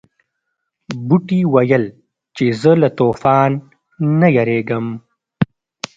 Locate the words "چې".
2.35-2.45